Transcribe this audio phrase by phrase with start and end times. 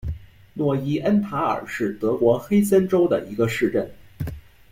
[0.55, 3.87] 诺伊恩塔尔是德国黑森州的一个市镇。